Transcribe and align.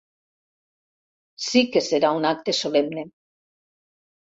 Sí 1.49 1.61
que 1.77 1.85
serà 1.89 2.13
un 2.23 2.27
acte 2.33 2.57
solemne. 2.63 3.07